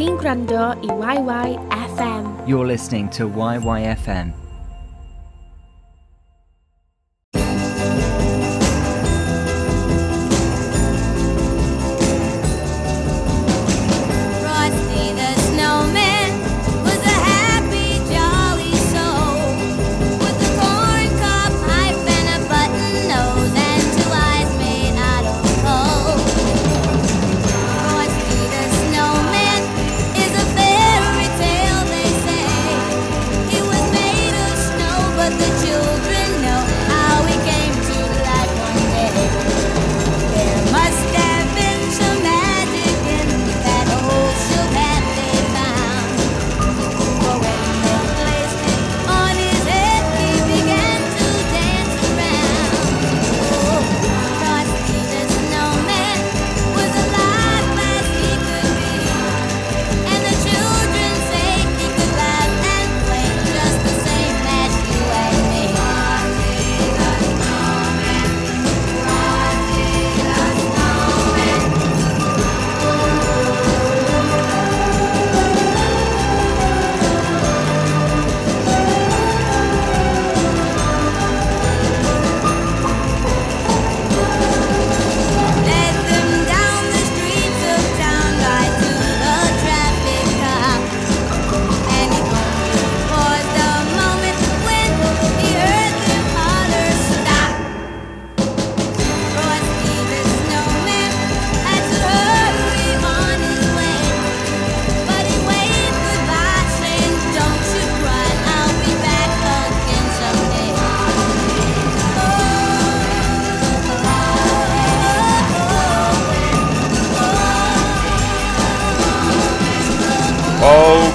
[0.00, 0.16] King
[0.78, 2.48] YYFM.
[2.48, 4.39] You're listening to YYFM.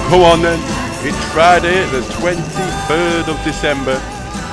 [0.08, 0.60] Come on then,
[1.04, 4.00] it's Friday the 23rd of December.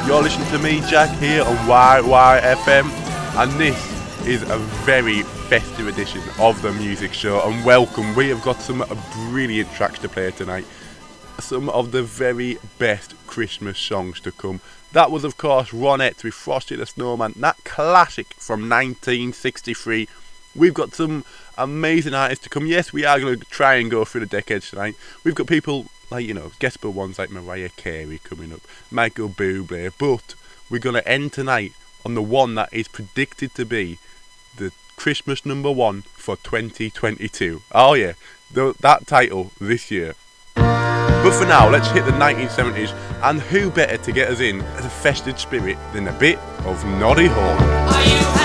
[0.07, 2.89] You're listening to me, Jack, here on YYFM,
[3.37, 3.77] and this
[4.25, 7.47] is a very festive edition of the music show.
[7.47, 8.83] And welcome, we have got some
[9.29, 10.65] brilliant tracks to play tonight.
[11.39, 14.59] Some of the very best Christmas songs to come.
[14.93, 20.07] That was, of course, Ronette with Frosty the Snowman, that classic from 1963.
[20.55, 21.25] We've got some
[21.57, 22.65] amazing artists to come.
[22.65, 24.95] Yes, we are going to try and go through the decades tonight.
[25.23, 29.91] We've got people like, you know, guessable ones like Mariah Carey coming up, Michael Bublé,
[29.97, 30.35] but
[30.69, 31.73] we're going to end tonight
[32.05, 33.97] on the one that is predicted to be
[34.57, 37.61] the Christmas number one for 2022.
[37.71, 38.13] Oh, yeah,
[38.51, 40.15] the, that title this year.
[40.55, 42.93] But for now, let's hit the 1970s,
[43.23, 46.83] and who better to get us in as a festive spirit than a bit of
[46.85, 48.42] Noddy Horn?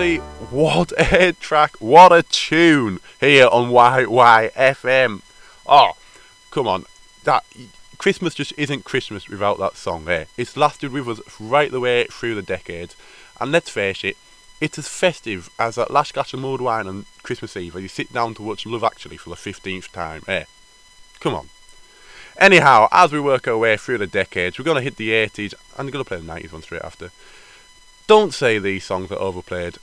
[0.00, 0.16] Everybody.
[0.50, 5.20] What a track, what a tune here on YYFM.
[5.66, 5.92] Oh,
[6.50, 6.86] come on.
[7.24, 7.44] That
[7.98, 10.26] Christmas just isn't Christmas without that song there.
[10.38, 12.96] It's lasted with us right the way through the decades.
[13.40, 14.16] And let's face it,
[14.60, 17.88] it's as festive as that last glass of mulled wine on Christmas Eve where you
[17.88, 20.22] sit down to watch Love Actually for the 15th time.
[20.26, 20.44] Eh?
[21.20, 21.50] Come on.
[22.38, 25.52] Anyhow, as we work our way through the decades, we're going to hit the 80s
[25.76, 27.10] and we're going to play the 90s one straight after.
[28.06, 29.76] Don't say these songs are overplayed.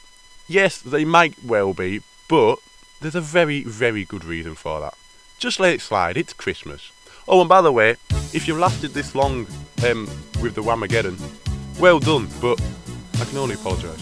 [0.48, 2.60] Yes, they might well be, but
[3.02, 4.94] there's a very, very good reason for that.
[5.40, 6.92] Just let it slide, it's Christmas.
[7.28, 7.98] Oh, and by the way,
[8.34, 9.46] if you've lasted this long
[9.86, 10.08] um,
[10.42, 11.20] with the Whamageddon,
[11.80, 12.62] well done, but
[13.20, 14.02] I can only apologise.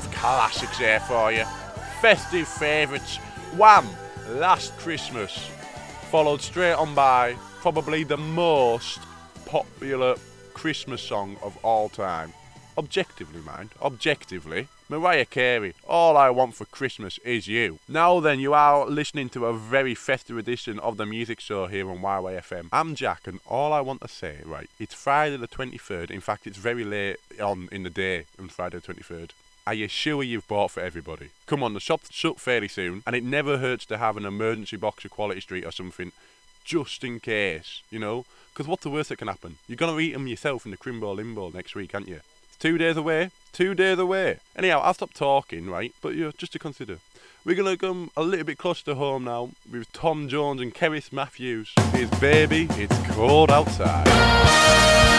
[0.00, 1.44] Festive classics there for you.
[2.00, 3.18] Festive favourites.
[3.56, 3.86] Wham!
[4.30, 5.48] Last Christmas.
[6.10, 8.98] Followed straight on by probably the most
[9.46, 10.16] popular
[10.52, 12.32] Christmas song of all time.
[12.76, 13.70] Objectively, mind.
[13.80, 14.66] Objectively.
[14.88, 17.78] Mariah Carey, All I Want for Christmas Is You.
[17.88, 21.88] Now then, you are listening to a very festive edition of the music show here
[21.88, 22.68] on YYFM.
[22.72, 26.10] I'm Jack, and all I want to say, right, it's Friday the 23rd.
[26.10, 29.30] In fact, it's very late on in the day on Friday the 23rd.
[29.66, 31.30] Are you sure you've bought for everybody?
[31.46, 34.76] Come on, the shop's shut fairly soon, and it never hurts to have an emergency
[34.76, 36.12] box of Quality Street or something,
[36.64, 38.26] just in case, you know?
[38.52, 39.56] Because what's the worst that can happen?
[39.66, 42.20] You're going to eat them yourself in the Crimbo Limbo next week, aren't you?
[42.46, 43.30] It's two days away.
[43.54, 44.38] Two days away.
[44.54, 45.94] Anyhow, I'll stop talking, right?
[46.02, 46.98] But yeah, just to consider.
[47.46, 50.74] We're going to come a little bit closer to home now with Tom Jones and
[50.74, 51.72] Cerys Matthews.
[51.92, 55.13] His baby, it's cold outside.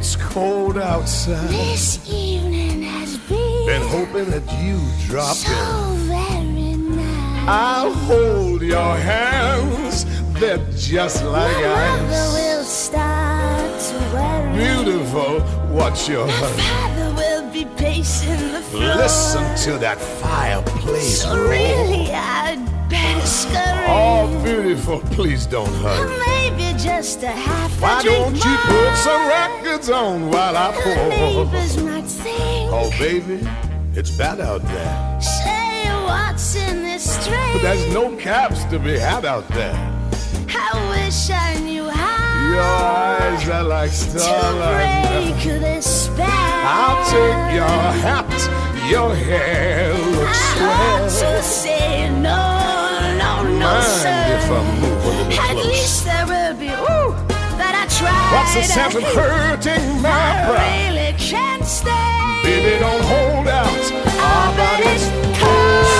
[0.00, 1.48] It's cold outside.
[1.50, 3.66] This evening has been.
[3.66, 5.52] Been hoping that you drop so
[5.92, 5.98] in.
[6.08, 7.48] very nice.
[7.48, 10.06] I'll hold your hands.
[10.40, 12.00] They're just like My ice.
[12.00, 14.56] mother will start to worry.
[14.64, 15.40] Beautiful.
[15.76, 16.62] What's your My hurry?
[16.62, 18.94] father will be pacing the floor.
[18.96, 21.50] Listen to that fireplace So roar.
[21.50, 23.86] really, I'd better scurry.
[23.86, 26.18] Oh, beautiful, please don't hurry.
[26.26, 31.08] Maybe just a half Why don't you put some records on while I The pour?
[31.08, 32.70] neighbors might think.
[32.72, 33.40] Oh, baby,
[33.94, 35.20] it's bad out there.
[35.20, 37.38] Say what's in this string.
[37.54, 39.74] But there's no caps to be had out there.
[40.52, 45.06] I wish I knew how Your eyes are like to starlight.
[45.42, 46.26] break this spell.
[46.28, 51.04] I'll take your hat, your hair looks swell.
[51.36, 52.40] to say no,
[53.18, 54.24] no, no, Mind sir.
[54.36, 55.66] if I move a little At close?
[55.66, 56.99] least there will be, ooh,
[58.00, 58.32] tried.
[58.34, 60.88] What's the sense of hurting my I pride?
[60.88, 62.40] really can't stay.
[62.42, 63.82] Baby, don't hold out.
[64.22, 65.06] Ah, but it's
[65.40, 65.99] cold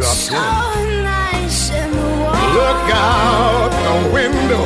[0.00, 1.04] you so in.
[1.04, 2.54] nice warm.
[2.56, 4.64] Look out the window.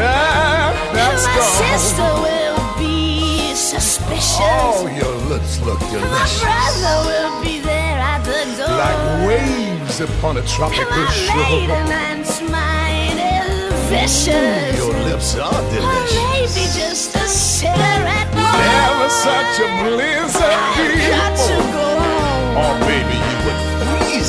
[0.00, 1.56] Ah, that's My gone.
[1.62, 4.38] sister will be suspicious.
[4.40, 6.10] Oh, your lips look delicious.
[6.10, 6.42] My delicious.
[6.42, 8.76] brother will be there at the door.
[8.78, 11.98] Like waves upon a tropical My maiden shore.
[12.06, 14.76] aunt's mind is vicious.
[14.78, 18.54] Your lips are Or maybe just a cigarette more.
[18.54, 22.62] Never such a blizzard I've got to go home.
[22.62, 23.60] Oh, baby, you would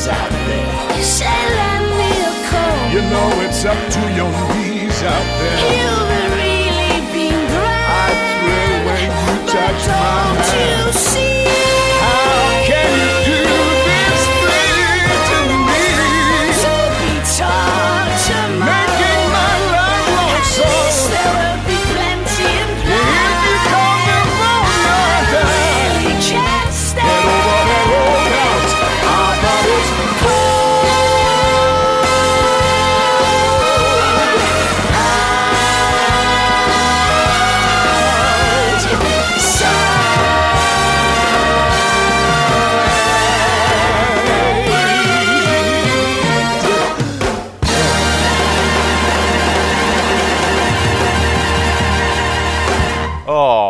[0.10, 0.98] out there.
[0.98, 2.82] You say lend me a coat.
[2.93, 5.60] You know it's up to your knees out there.
[5.78, 7.93] You've really been grand.
[8.04, 10.88] I thrill when you touch my hand.
[10.88, 11.29] you see?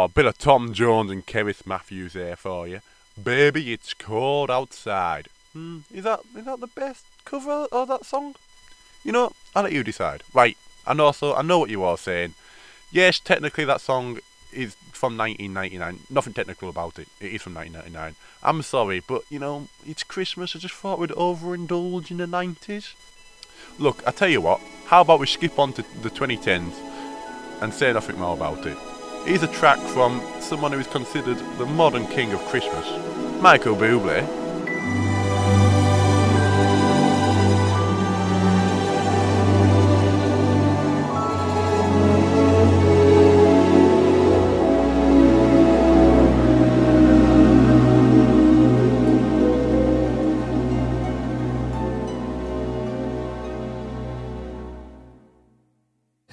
[0.09, 2.81] Oh, bit of Tom Jones and Cerys Matthews there for you.
[3.21, 5.27] Baby, it's cold outside.
[5.53, 8.33] Hmm, is that is that the best cover of that song?
[9.03, 10.23] You know, I'll let you decide.
[10.33, 12.33] Right, and also I know what you are saying.
[12.91, 14.17] Yes, technically that song
[14.51, 15.99] is from 1999.
[16.09, 17.07] Nothing technical about it.
[17.19, 18.15] It is from 1999.
[18.41, 20.55] I'm sorry, but you know, it's Christmas.
[20.55, 22.95] I just thought we'd overindulge in the 90s.
[23.77, 24.59] Look, I tell you what.
[24.87, 26.73] How about we skip on to the 2010s
[27.61, 28.88] and say nothing more about it?
[29.29, 32.83] Here's a track from someone who is considered the modern king of Christmas,
[33.39, 34.48] Michael Bublé.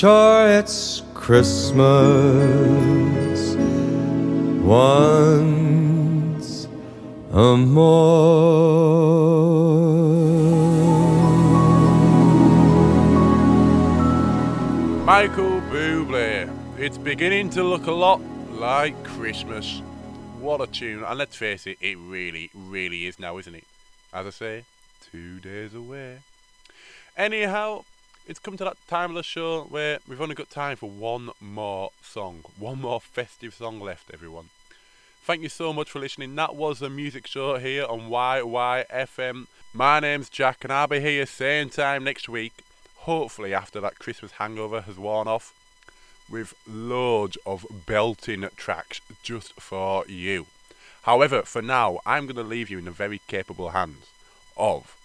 [0.00, 1.84] Sure, it's Christmas
[4.64, 6.64] once
[7.30, 8.64] a more.
[15.04, 16.50] Michael Bublé.
[16.78, 19.82] It's beginning to look a lot like Christmas.
[20.40, 21.04] What a tune.
[21.04, 23.64] And let's face it, it really, really is now, isn't it?
[24.14, 24.64] As I say,
[25.12, 26.20] two days away.
[27.18, 27.84] Anyhow,
[28.30, 31.30] it's come to that time of the show where we've only got time for one
[31.40, 32.44] more song.
[32.56, 34.50] One more festive song left, everyone.
[35.24, 36.36] Thank you so much for listening.
[36.36, 39.48] That was the music show here on YYFM.
[39.74, 42.62] My name's Jack, and I'll be here same time next week,
[42.98, 45.52] hopefully after that Christmas hangover has worn off,
[46.30, 50.46] with loads of belting tracks just for you.
[51.02, 54.06] However, for now, I'm going to leave you in the very capable hands
[54.56, 54.96] of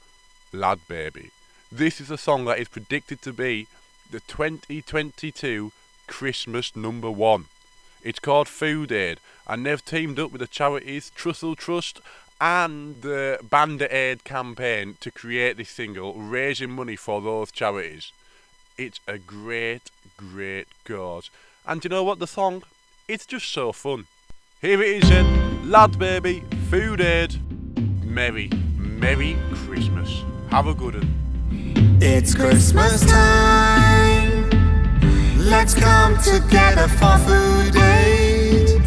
[0.53, 1.31] LadBaby.
[1.71, 3.67] This is a song that is predicted to be
[4.12, 5.71] the 2022
[6.08, 7.45] Christmas number one.
[8.04, 12.01] It's called Food Aid, and they've teamed up with the charities Trussell Trust
[12.39, 18.12] and the Band Aid campaign to create this single, raising money for those charities.
[18.78, 21.32] It's a great, great cause.
[21.65, 22.19] And you know what?
[22.19, 22.62] The song,
[23.08, 24.06] it's just so fun.
[24.62, 25.25] Here it is then,
[25.65, 27.41] LadBaby, Food Aid.
[28.06, 30.23] Merry, Merry Christmas.
[30.51, 31.24] Have a good one.
[32.07, 34.47] It's Christmas time.
[35.39, 38.79] Let's come together for food aid.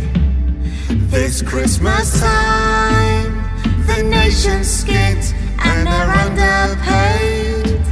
[1.10, 3.32] This Christmas time,
[3.88, 7.82] the nation's skint and they're underpaid.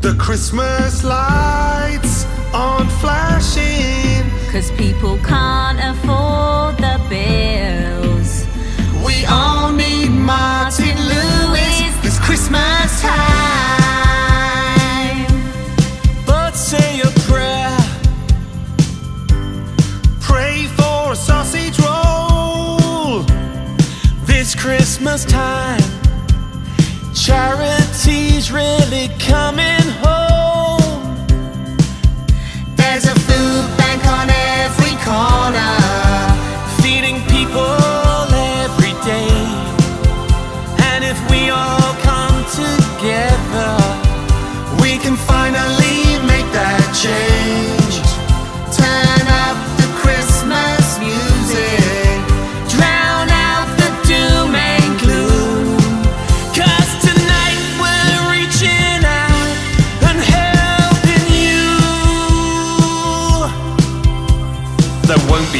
[0.00, 4.30] The Christmas lights aren't flashing.
[4.50, 7.81] Cause people can't afford the bills.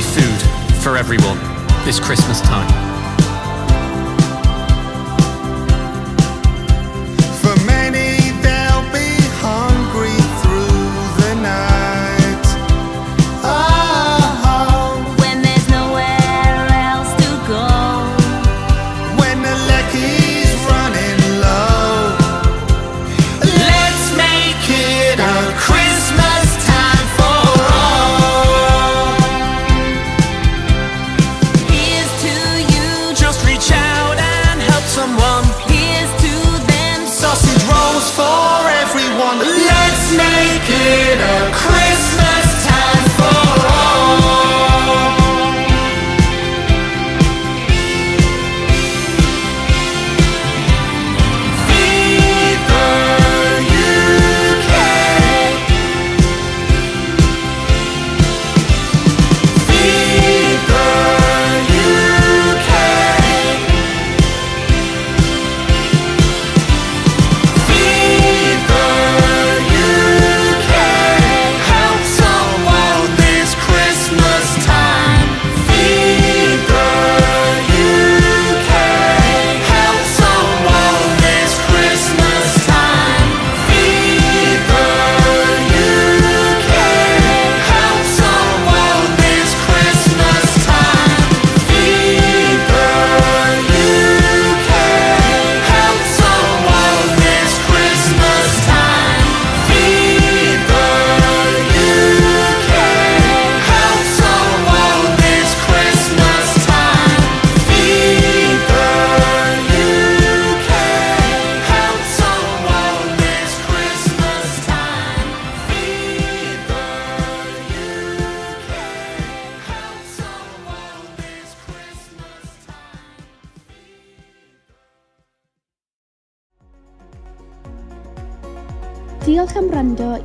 [0.02, 1.38] Food for everyone
[1.84, 2.91] this Christmas time.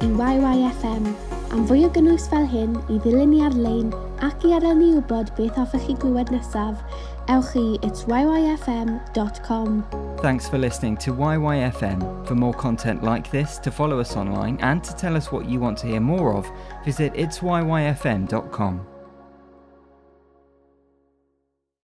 [0.01, 1.03] I YYFM.
[1.51, 3.89] Am fwy o gynnwys fel hyn i ddilyn ni ar-lein
[4.25, 6.75] ac i adael ni wybod beth hoffech chi glywed nesaf,
[7.31, 9.71] ewch i itsyfm.com.
[10.21, 11.99] Thanks for listening to YYFM.
[12.27, 15.59] For more content like this, to follow us online, and to tell us what you
[15.59, 16.45] want to hear more of,
[16.85, 18.96] visit itsyfm.com.